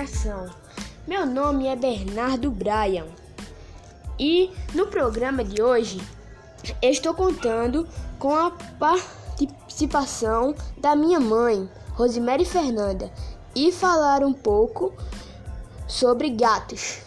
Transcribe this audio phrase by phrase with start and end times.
[0.00, 0.46] Ação.
[1.06, 3.04] Meu nome é Bernardo Bryan
[4.18, 6.00] e no programa de hoje
[6.80, 7.86] estou contando
[8.18, 13.12] com a participação da minha mãe, Rosemary Fernanda,
[13.54, 14.94] e falar um pouco
[15.86, 17.00] sobre gatos.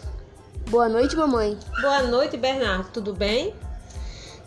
[0.70, 1.58] Boa noite, mamãe.
[1.80, 2.90] Boa noite, Bernardo.
[2.92, 3.52] Tudo bem?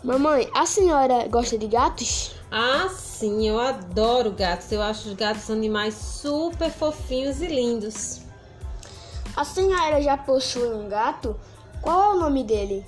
[0.02, 2.34] Mamãe, a senhora gosta de gatos?
[2.50, 4.72] Ah, sim, eu adoro gatos.
[4.72, 8.26] Eu acho os gatos animais super fofinhos e lindos.
[9.36, 11.38] A senhora já possui um gato?
[11.80, 12.84] Qual é o nome dele?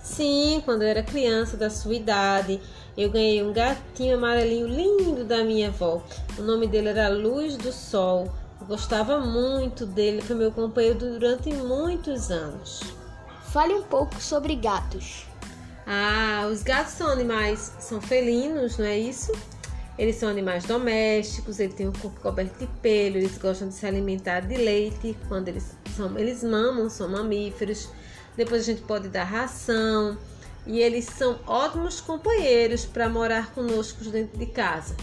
[0.00, 2.60] Sim, quando eu era criança da sua idade,
[2.96, 6.02] eu ganhei um gatinho amarelinho lindo da minha avó.
[6.38, 8.28] O nome dele era Luz do Sol.
[8.60, 12.80] Eu gostava muito dele, foi meu companheiro durante muitos anos.
[13.52, 15.26] Fale um pouco sobre gatos.
[15.86, 19.32] Ah, os gatos são animais, são felinos, não é isso?
[19.98, 23.84] Eles são animais domésticos, eles têm um corpo coberto de pelo, eles gostam de se
[23.84, 27.88] alimentar de leite, quando eles são, eles mamam, são mamíferos.
[28.36, 30.16] Depois a gente pode dar ração
[30.64, 34.94] e eles são ótimos companheiros para morar conosco dentro de casa.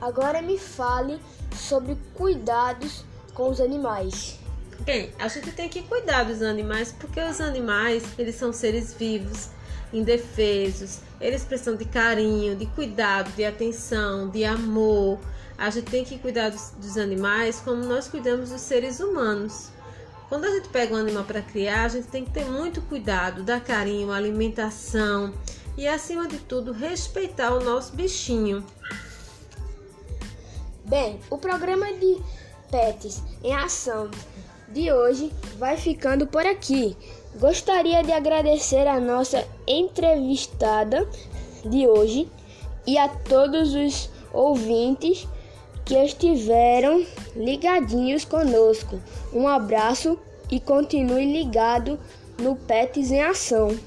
[0.00, 1.20] Agora me fale
[1.52, 3.04] sobre cuidados
[3.34, 4.38] com os animais.
[4.80, 9.50] Bem, a gente tem que cuidar dos animais porque os animais, eles são seres vivos
[9.92, 15.18] indefesos, eles precisam de carinho, de cuidado, de atenção, de amor.
[15.58, 19.68] A gente tem que cuidar dos, dos animais como nós cuidamos dos seres humanos.
[20.28, 23.42] Quando a gente pega um animal para criar, a gente tem que ter muito cuidado,
[23.42, 25.34] dar carinho, alimentação
[25.76, 28.64] e, acima de tudo, respeitar o nosso bichinho.
[30.84, 32.18] Bem, o programa de
[32.70, 34.10] Pets em Ação
[34.68, 36.96] de hoje vai ficando por aqui.
[37.38, 41.08] Gostaria de agradecer a nossa entrevistada
[41.64, 42.28] de hoje
[42.86, 45.28] e a todos os ouvintes
[45.84, 47.04] que estiveram
[47.36, 49.00] ligadinhos conosco.
[49.32, 50.18] Um abraço
[50.50, 51.98] e continue ligado
[52.38, 53.78] no Pets em Ação.